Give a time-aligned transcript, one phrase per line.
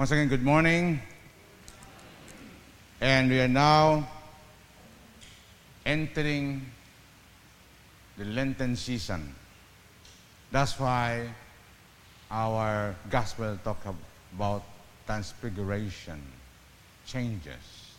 [0.00, 0.98] Once again, good morning.
[3.02, 4.08] And we are now
[5.84, 6.64] entering
[8.16, 9.34] the Lenten season.
[10.50, 11.28] That's why
[12.30, 13.76] our gospel talk
[14.34, 14.62] about
[15.04, 16.22] transfiguration,
[17.04, 17.92] changes.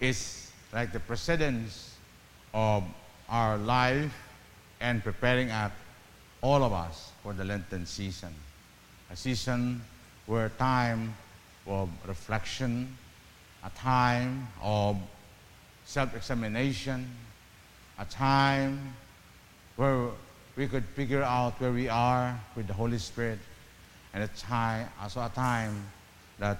[0.00, 1.96] It's like the precedence
[2.52, 2.84] of
[3.30, 4.12] our life
[4.82, 5.72] and preparing us,
[6.42, 8.34] all of us, for the Lenten season.
[9.10, 9.80] A season
[10.30, 11.12] where time
[11.66, 12.96] of reflection,
[13.64, 14.96] a time of
[15.86, 17.04] self-examination,
[17.98, 18.94] a time
[19.74, 20.06] where
[20.54, 23.40] we could figure out where we are with the Holy Spirit,
[24.14, 25.84] and a time, also a time
[26.38, 26.58] that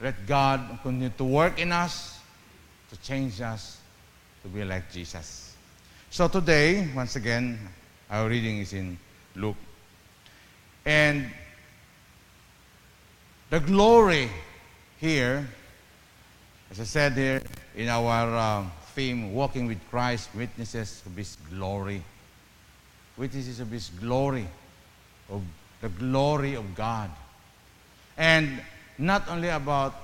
[0.00, 2.20] let God continue to work in us
[2.90, 3.80] to change us
[4.44, 5.56] to be like Jesus.
[6.10, 7.58] So today, once again,
[8.08, 8.96] our reading is in
[9.34, 9.56] Luke.
[10.84, 11.32] And
[13.50, 14.28] the glory
[14.98, 15.46] here,
[16.70, 17.42] as I said here
[17.76, 22.02] in our uh, theme, Walking with Christ, witnesses of His glory.
[23.16, 24.46] Witnesses of His glory,
[25.30, 25.42] of
[25.80, 27.10] the glory of God.
[28.16, 28.60] And
[28.98, 29.94] not only about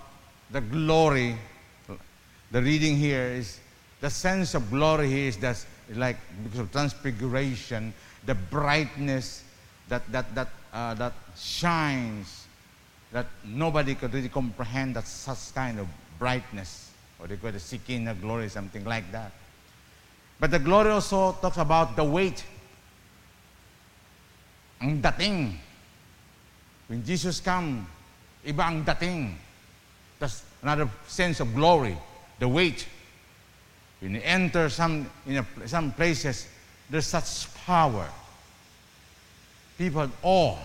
[0.50, 1.36] the glory,
[2.50, 3.58] the reading here is
[4.00, 7.94] the sense of glory here is that like because of transfiguration,
[8.27, 9.44] the brightness
[9.88, 12.41] that that that uh, that shines,
[13.12, 15.86] that nobody could really comprehend that such kind of
[16.18, 19.32] brightness, or they call it Shekinah glory, something like that.
[20.41, 22.44] But the glory also talks about the weight.
[24.80, 25.58] Ang dating.
[26.88, 27.86] When Jesus come,
[28.44, 29.38] iba ang dating.
[30.18, 31.96] That's another sense of glory,
[32.38, 32.88] the weight.
[34.00, 36.48] When you enter some, in a, some places,
[36.90, 38.08] there's such power.
[39.78, 40.58] People awe.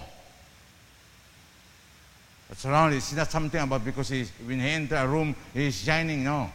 [2.65, 6.23] Around it's not something about because he's, when he enter a room, he's shining.
[6.23, 6.49] No.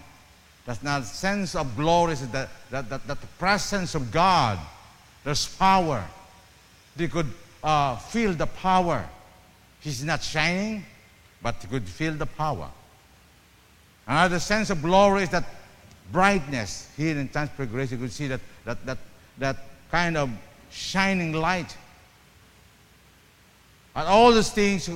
[0.64, 4.58] That's not sense of glory, it's that, that, that, that presence of God.
[5.24, 6.04] There's power.
[6.96, 7.26] They could
[7.62, 9.08] uh, feel the power.
[9.80, 10.84] He's not shining,
[11.42, 12.70] but he could feel the power.
[14.06, 15.44] Another sense of glory is that
[16.10, 16.88] brightness.
[16.96, 18.98] Here in Transfiguration, you could see that, that, that,
[19.38, 19.56] that
[19.90, 20.30] kind of
[20.70, 21.76] shining light.
[23.94, 24.88] And all these things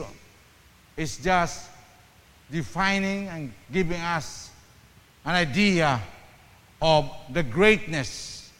[0.97, 1.69] is just
[2.51, 4.51] defining and giving us
[5.25, 6.01] an idea
[6.81, 8.51] of the greatness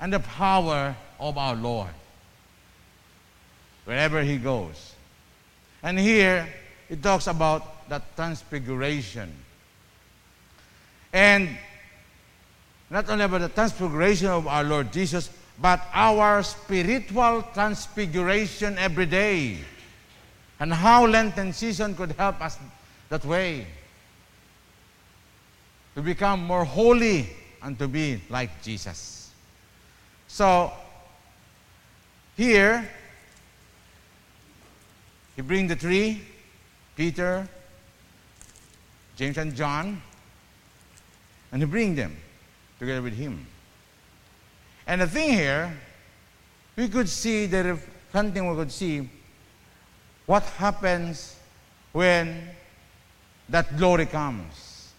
[0.00, 1.90] and the power of our Lord
[3.84, 4.94] wherever He goes.
[5.82, 6.48] And here
[6.88, 9.32] it talks about that transfiguration.
[11.12, 11.56] And
[12.90, 15.30] not only about the transfiguration of our Lord Jesus,
[15.60, 19.58] but our spiritual transfiguration every day.
[20.64, 22.56] And how Lenten season could help us
[23.10, 23.66] that way.
[25.94, 27.28] To become more holy
[27.62, 29.30] and to be like Jesus.
[30.26, 30.72] So,
[32.34, 32.88] here,
[35.36, 36.22] he bring the three,
[36.96, 37.46] Peter,
[39.16, 40.00] James and John,
[41.52, 42.16] and he bring them
[42.78, 43.46] together with him.
[44.86, 45.76] And the thing here,
[46.74, 49.10] we could see that if something we could see
[50.26, 51.36] what happens
[51.92, 52.48] when
[53.48, 54.92] that glory comes.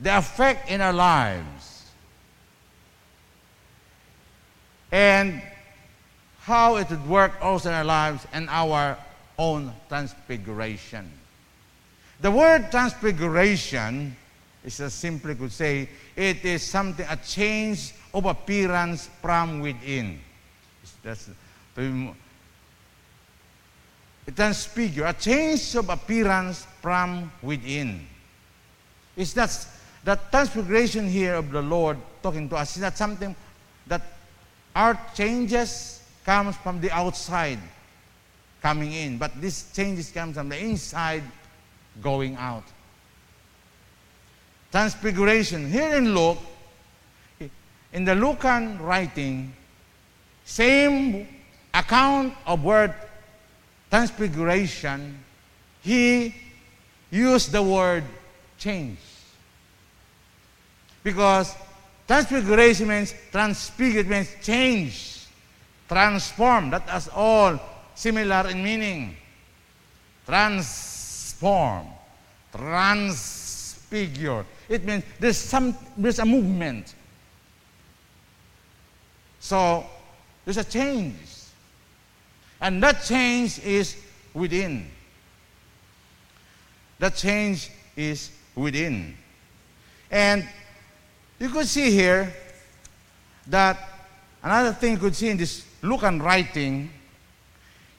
[0.00, 1.86] The effect in our lives.
[4.90, 5.40] And
[6.40, 8.98] how it would work also in our lives and our
[9.38, 11.10] own transfiguration.
[12.20, 14.16] The word transfiguration
[14.64, 20.20] is as simply could say it is something a change of appearance from within.
[21.02, 21.28] That's
[24.32, 28.06] transfigure, a change of appearance from within.
[29.16, 29.50] It's not
[30.04, 33.34] that transfiguration here of the Lord talking to us is not something
[33.86, 34.02] that
[34.74, 37.58] our changes comes from the outside
[38.60, 41.22] coming in, but this changes comes from the inside
[42.02, 42.64] going out.
[44.72, 45.70] Transfiguration.
[45.70, 46.38] Here in Luke,
[47.92, 49.52] in the Lucan writing,
[50.44, 51.28] same
[51.72, 52.94] account of word
[53.94, 55.22] transfiguration,
[55.80, 56.34] he
[57.12, 58.02] used the word
[58.58, 58.98] change.
[61.04, 61.54] Because
[62.08, 65.26] transfiguration means transfigured means change,
[65.88, 66.70] transform.
[66.70, 67.60] That is all
[67.94, 69.16] similar in meaning.
[70.26, 71.86] Transform,
[72.50, 74.44] transfigure.
[74.68, 76.92] It means there's some there's a movement.
[79.38, 79.86] So
[80.44, 81.33] there's a change.
[82.64, 83.94] And that change is
[84.32, 84.90] within.
[86.98, 89.18] That change is within.
[90.10, 90.48] And
[91.38, 92.32] you could see here
[93.48, 93.76] that
[94.42, 96.88] another thing you could see in this Lucan writing,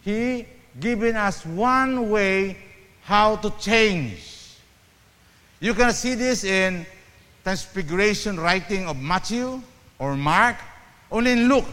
[0.02, 0.48] he
[0.80, 2.58] giving us one way
[3.04, 4.56] how to change.
[5.60, 6.88] You can see this in
[7.44, 9.62] Transfiguration writing of Matthew
[10.00, 10.56] or Mark,
[11.12, 11.70] only in Luke.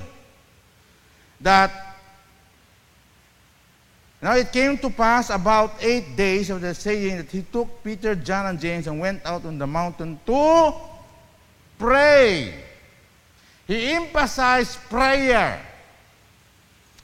[1.40, 1.91] That
[4.22, 8.14] now it came to pass about eight days of the saying that he took Peter,
[8.14, 10.72] John, and James and went out on the mountain to
[11.76, 12.54] pray.
[13.66, 15.60] He emphasized prayer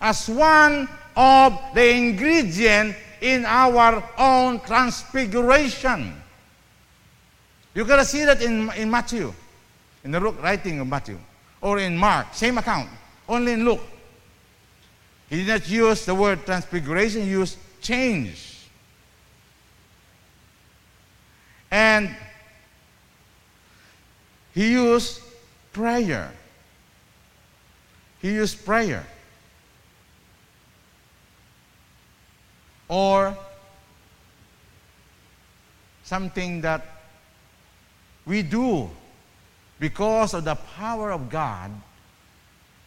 [0.00, 6.14] as one of the ingredient in our own transfiguration.
[7.74, 9.34] You gotta see that in, in Matthew,
[10.04, 11.18] in the writing of Matthew,
[11.60, 12.88] or in Mark, same account,
[13.28, 13.82] only in Luke.
[15.28, 18.56] He did not use the word transfiguration, he used change.
[21.70, 22.16] And
[24.54, 25.20] he used
[25.72, 26.32] prayer.
[28.22, 29.06] He used prayer.
[32.88, 33.36] Or
[36.04, 36.86] something that
[38.24, 38.88] we do
[39.78, 41.70] because of the power of God,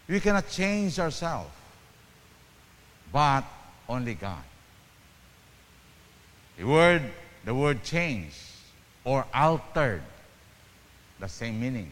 [0.08, 1.52] we cannot change ourselves
[3.12, 3.44] but
[3.90, 4.44] only God.
[6.58, 7.02] The word,
[7.46, 8.34] the word change
[9.04, 10.04] or altered,
[11.20, 11.92] the same meaning.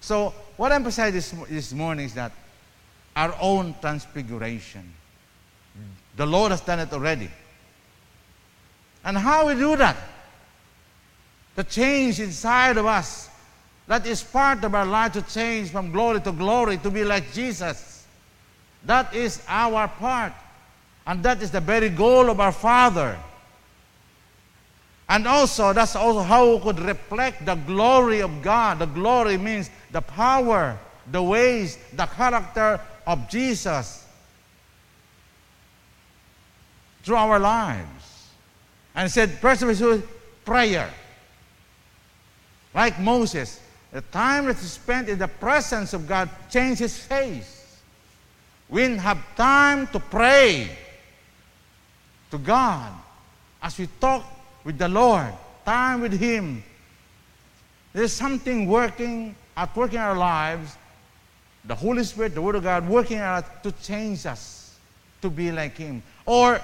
[0.00, 2.32] So, what I emphasize this, this morning is that
[3.16, 4.92] our own transfiguration.
[6.16, 7.30] The Lord has done it already.
[9.04, 9.96] And how we do that?
[11.54, 13.30] The change inside of us.
[13.86, 17.32] That is part of our life to change from glory to glory to be like
[17.32, 17.95] Jesus.
[18.86, 20.32] That is our part.
[21.06, 23.18] And that is the very goal of our Father.
[25.08, 28.78] And also, that's also how we could reflect the glory of God.
[28.78, 30.78] The glory means the power,
[31.10, 34.04] the ways, the character of Jesus
[37.04, 38.28] through our lives.
[38.96, 40.02] And said, first of all,
[40.44, 40.90] prayer.
[42.74, 43.60] Like Moses,
[43.92, 47.55] the time that he spent in the presence of God changed his face
[48.68, 50.68] we have time to pray
[52.30, 52.92] to God
[53.62, 54.24] as we talk
[54.64, 55.32] with the Lord,
[55.64, 56.62] time with Him.
[57.92, 60.76] There's something working at work in our lives,
[61.64, 64.76] the Holy Spirit, the Word of God, working out to change us
[65.22, 66.02] to be like Him.
[66.26, 66.60] Or,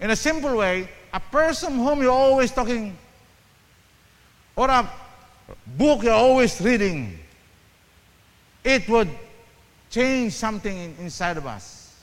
[0.00, 2.96] in a simple way, a person whom you're always talking,
[4.56, 4.88] or a
[5.66, 7.18] book you're always reading,
[8.62, 9.10] it would
[9.94, 11.94] change something inside of us.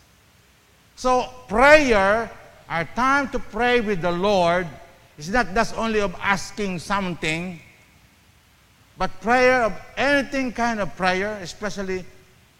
[0.95, 2.31] So, prayer,
[2.69, 4.65] our time to pray with the Lord,
[5.17, 7.59] is not just only of asking something,
[8.97, 12.05] but prayer of anything kind of prayer, especially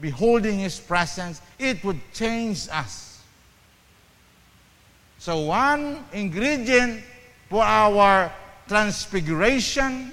[0.02, 3.24] beholding His presence, it would change us.
[5.18, 7.04] So, one ingredient
[7.50, 8.34] for our
[8.68, 10.12] transfiguration,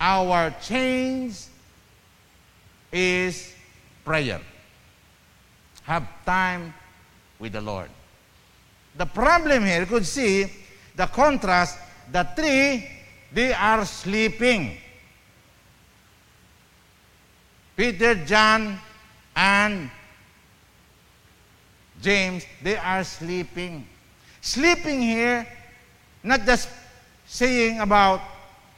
[0.00, 1.44] our change,
[2.92, 3.51] is
[4.04, 4.40] prayer.
[5.84, 6.74] Have time
[7.38, 7.90] with the Lord.
[8.96, 10.50] The problem here, you could see
[10.94, 11.78] the contrast,
[12.10, 12.88] the three,
[13.32, 14.76] they are sleeping.
[17.74, 18.78] Peter, John,
[19.34, 19.90] and
[22.00, 23.86] James, they are sleeping.
[24.40, 25.46] Sleeping here,
[26.22, 26.68] not just
[27.26, 28.20] saying about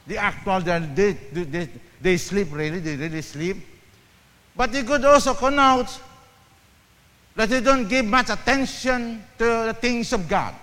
[0.07, 3.57] the actual, they, they, they sleep really, they really sleep.
[4.55, 5.99] But you could also connote
[7.35, 10.55] that you don't give much attention to the things of God.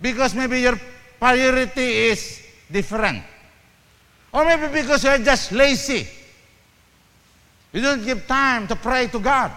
[0.00, 0.80] Because maybe your
[1.18, 3.22] priority is different.
[4.32, 6.08] Or maybe because you're just lazy.
[7.72, 9.52] You don't give time to pray to God.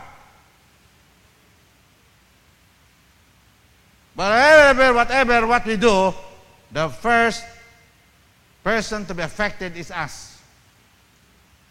[4.15, 6.13] But whatever, whatever, what we do,
[6.71, 7.43] the first
[8.63, 10.32] person to be affected is us.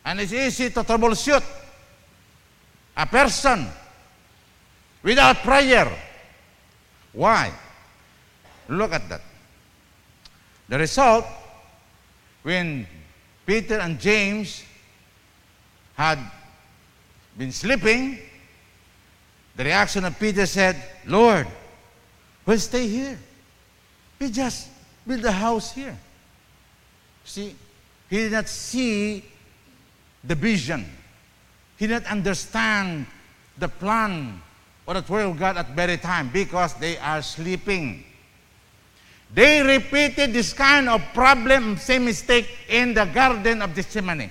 [0.05, 1.43] And it's easy to troubleshoot
[2.97, 3.67] a person
[5.03, 5.91] without prayer.
[7.13, 7.53] Why?
[8.69, 9.21] Look at that.
[10.69, 11.27] The result,
[12.43, 12.87] when
[13.45, 14.65] Peter and James
[15.95, 16.19] had
[17.37, 18.19] been sleeping,
[19.55, 21.47] the reaction of Peter said, Lord,
[22.47, 23.19] we'll stay here.
[24.19, 24.69] We just
[25.07, 25.97] build a house here.
[27.25, 27.55] See,
[28.09, 29.25] he did not see
[30.25, 30.87] the vision.
[31.77, 33.07] He did not understand
[33.59, 34.41] the plan
[34.87, 38.05] or the word of God at very time because they are sleeping.
[39.35, 44.31] They repeated this kind of problem, same mistake in the Garden of Gethsemane.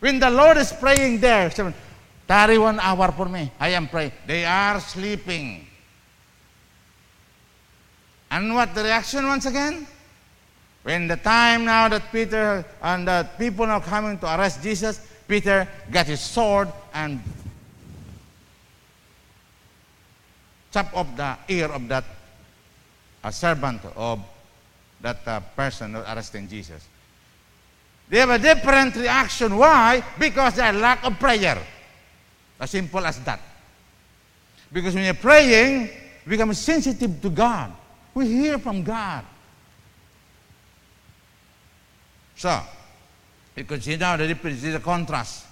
[0.00, 1.50] When the Lord is praying there,
[2.26, 3.52] tarry one hour for me.
[3.60, 4.12] I am praying.
[4.26, 5.66] They are sleeping.
[8.30, 9.86] And what the reaction once again?
[10.82, 15.68] When the time now that Peter and the people are coming to arrest Jesus, Peter
[15.90, 17.20] got his sword and
[20.72, 22.04] chopped off the ear of that
[23.22, 24.20] uh, servant of
[25.00, 26.86] that uh, person arresting Jesus.
[28.08, 29.56] They have a different reaction.
[29.56, 30.02] Why?
[30.18, 31.58] Because they lack of prayer.
[32.58, 33.40] As simple as that.
[34.72, 35.90] Because when you're praying,
[36.24, 37.72] you become sensitive to God.
[38.14, 39.24] We hear from God.
[42.40, 42.58] So,
[43.54, 45.44] you now the difference is a contrast.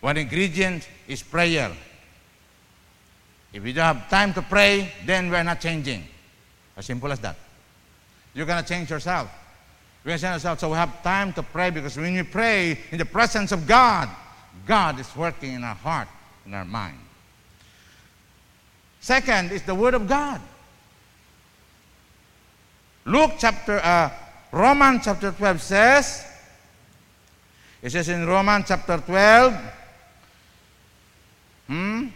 [0.00, 1.70] One ingredient is prayer.
[3.52, 6.04] If you don't have time to pray, then we're not changing.
[6.76, 7.36] As simple as that.
[8.34, 9.30] You're going to change yourself.
[10.02, 10.60] To change ourselves.
[10.60, 14.08] So we have time to pray because when we pray in the presence of God,
[14.66, 16.08] God is working in our heart,
[16.44, 16.98] in our mind.
[19.00, 20.40] Second is the Word of God.
[23.04, 24.10] Luke chapter, uh,
[24.52, 26.26] Romans chapter 12 says,
[27.80, 29.60] it says in Romans chapter 12,
[31.68, 32.06] hmm,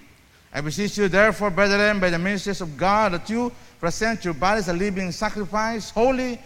[0.52, 3.50] I beseech you, therefore, brethren, by the ministries of God, that you
[3.80, 6.38] present your bodies a living sacrifice, holy,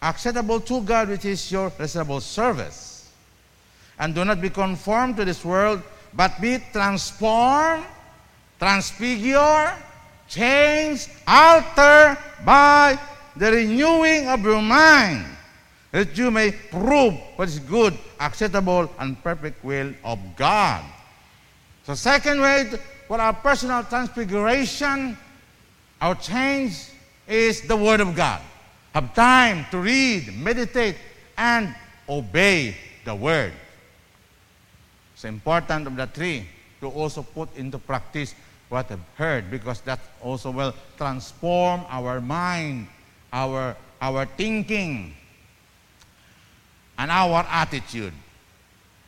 [0.00, 3.10] acceptable to God, which is your reasonable service.
[3.98, 5.82] And do not be conformed to this world,
[6.14, 7.84] but be transformed,
[8.60, 9.72] transfigured,
[10.28, 12.98] changed, altered by
[13.36, 15.24] the renewing of your mind,
[15.90, 20.84] that you may prove what is good, acceptable, and perfect will of God.
[21.84, 22.70] So, second way
[23.06, 25.16] for our personal transfiguration,
[26.00, 26.90] our change
[27.28, 28.40] is the Word of God.
[28.94, 30.96] Have time to read, meditate,
[31.36, 31.74] and
[32.08, 33.52] obey the Word.
[35.14, 36.46] It's important of the three
[36.80, 38.34] to also put into practice
[38.68, 42.88] what I've heard because that also will transform our mind,
[43.34, 45.10] our, our thinking,
[46.96, 48.14] and our attitude.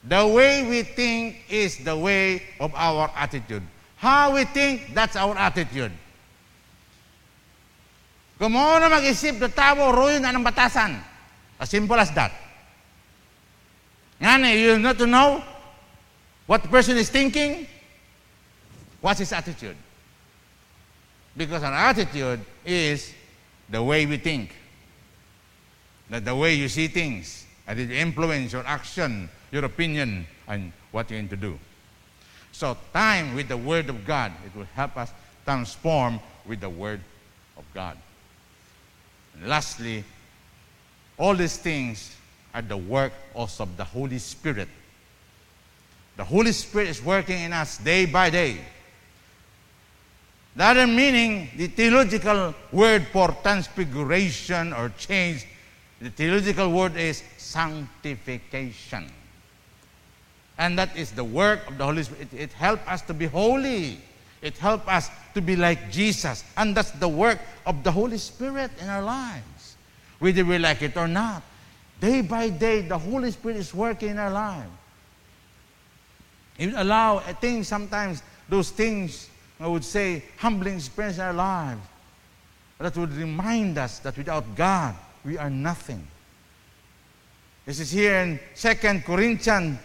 [0.03, 3.63] The way we think is the way of our attitude.
[3.97, 5.93] How we think, that's our attitude.
[8.39, 11.01] Mo na mag-isip na tao, ruin na ng batasan.
[11.57, 12.35] As simple as that.
[14.21, 15.41] Ngani, you need to know
[16.45, 17.67] what the person is thinking,
[19.01, 19.77] what's his attitude.
[21.37, 23.16] Because our attitude is
[23.69, 24.55] the way we think.
[26.11, 27.47] That the way you see things.
[27.67, 31.59] And it influence your action, your opinion, and what you're going to do.
[32.53, 35.13] So time with the Word of God, it will help us
[35.45, 37.01] transform with the Word
[37.57, 37.99] of God.
[39.35, 40.05] And lastly,
[41.19, 42.17] all these things
[42.55, 44.69] are the work also of the Holy Spirit.
[46.17, 48.59] The Holy Spirit is working in us day by day.
[50.59, 55.47] Other meaning, the theological word for transfiguration or change,
[56.01, 59.11] the theological word is sanctification.
[60.59, 62.33] And that is the work of the Holy Spirit.
[62.33, 63.99] It, it helps us to be holy.
[64.41, 66.45] It helps us to be like Jesus.
[66.57, 69.77] And that's the work of the Holy Spirit in our lives.
[70.19, 71.43] Whether we like it or not.
[72.01, 74.71] Day by day, the Holy Spirit is working in our lives.
[76.59, 81.81] It allow things sometimes, those things, I would say, humbling experience in our lives.
[82.79, 84.95] That would remind us that without God,
[85.25, 86.07] we are nothing.
[87.65, 89.79] This is here in 2 Corinthians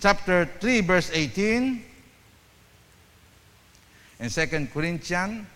[0.00, 1.82] chapter 3, verse 18.
[4.20, 5.46] In 2 Corinthians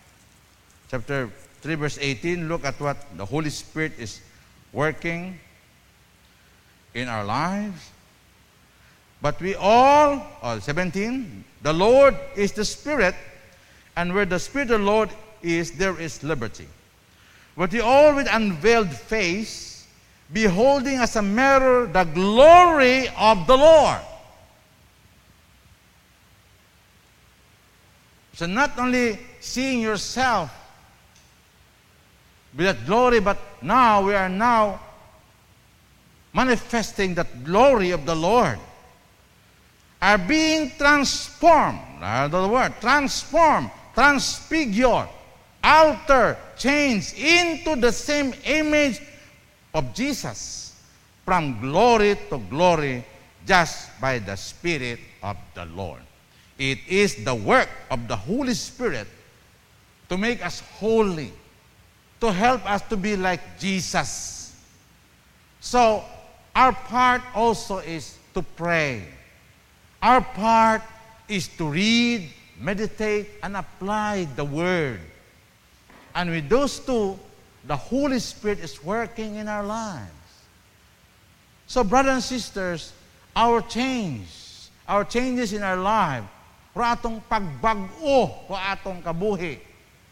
[0.90, 4.20] chapter 3, verse 18, look at what the Holy Spirit is
[4.72, 5.38] working
[6.94, 7.90] in our lives.
[9.20, 13.14] But we all, oh, 17, the Lord is the Spirit,
[13.96, 15.10] and where the Spirit of the Lord
[15.42, 16.66] is, there is liberty.
[17.56, 19.86] But we all with unveiled face,
[20.32, 24.00] beholding as a mirror the glory of the Lord.
[28.34, 30.50] So not only seeing yourself
[32.56, 34.80] with that glory, but now we are now
[36.32, 38.58] manifesting that glory of the Lord.
[40.02, 45.08] Are being transformed, the word, transformed, transfigured,
[45.62, 49.00] altered, changed into the same image
[49.74, 50.74] of Jesus
[51.24, 53.04] from glory to glory,
[53.46, 56.00] just by the Spirit of the Lord.
[56.58, 59.06] It is the work of the Holy Spirit
[60.08, 61.32] to make us holy,
[62.20, 64.54] to help us to be like Jesus.
[65.60, 66.04] So,
[66.56, 69.04] our part also is to pray.
[70.02, 70.82] Our part
[71.28, 75.00] is to read, meditate, and apply the Word.
[76.14, 77.18] And with those two,
[77.64, 80.10] the Holy Spirit is working in our lives.
[81.66, 82.92] So, brothers and sisters,
[83.36, 84.26] our change,
[84.88, 86.24] our changes in our life,
[86.74, 89.58] pro atong pagbag-o pro atong kabuhi,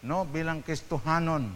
[0.02, 1.50] no, bilang Kristohanon.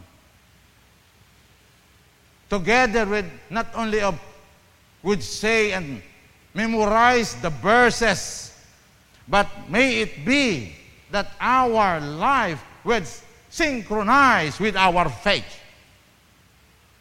[2.51, 4.19] Together with not only of
[5.03, 6.03] would say and
[6.55, 8.55] memorize the verses,
[9.29, 10.75] but may it be
[11.11, 13.07] that our life would
[13.49, 15.61] synchronize with our faith.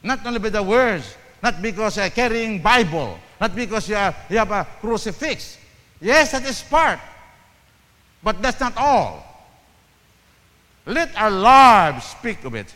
[0.03, 4.37] Not only with the words, not because you're carrying Bible, not because you, are, you
[4.37, 5.57] have a crucifix.
[5.99, 6.99] Yes, that is part.
[8.23, 9.25] But that's not all.
[10.85, 12.73] Let our lives speak of it.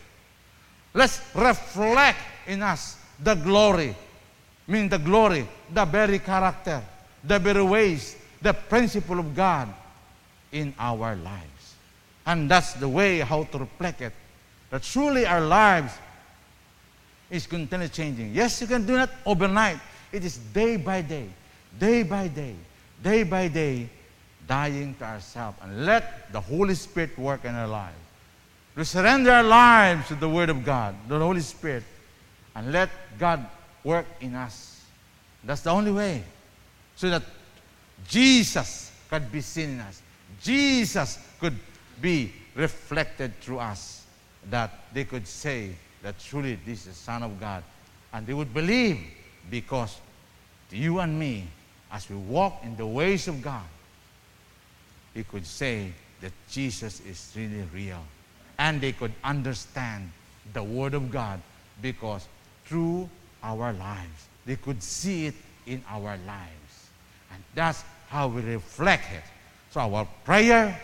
[0.94, 3.96] Let's reflect in us the glory.
[4.68, 6.82] Mean the glory, the very character,
[7.24, 9.72] the very ways, the principle of God
[10.52, 11.76] in our lives.
[12.26, 14.14] And that's the way how to reflect it.
[14.72, 15.94] That truly our lives
[17.30, 18.34] is continually changing.
[18.34, 19.80] Yes, you can do that overnight.
[20.12, 21.28] It is day by day,
[21.80, 22.56] day by day,
[23.04, 23.90] day by day,
[24.48, 27.98] dying to ourselves and let the Holy Spirit work in our lives.
[28.76, 31.84] We surrender our lives to the Word of God, the Holy Spirit,
[32.56, 33.46] and let God
[33.86, 34.84] work in us.
[35.46, 36.24] That's the only way.
[36.98, 37.24] So that
[38.08, 40.02] Jesus could be seen in us.
[40.42, 41.58] Jesus could
[42.02, 44.06] be reflected through us.
[44.50, 47.64] That they could say that truly this is the Son of God.
[48.12, 49.00] And they would believe
[49.50, 50.00] because
[50.72, 51.48] you and me,
[51.92, 53.64] as we walk in the ways of God,
[55.14, 58.04] we could say that Jesus is really real.
[58.58, 60.12] And they could understand
[60.54, 61.40] the Word of God
[61.82, 62.28] because
[62.66, 63.10] through
[63.46, 66.90] our lives, they could see it in our lives.
[67.32, 69.24] And that's how we reflect it.
[69.72, 70.80] So our prayer,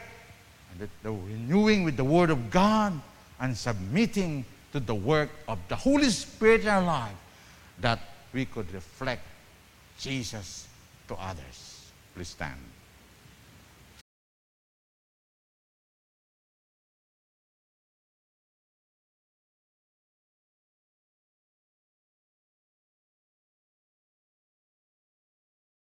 [0.71, 2.93] and the, the renewing with the Word of God,
[3.39, 7.15] and submitting to the work of the Holy Spirit in our life,
[7.79, 7.99] that
[8.33, 9.23] we could reflect
[9.99, 10.67] Jesus
[11.07, 11.91] to others.
[12.15, 12.59] Please stand.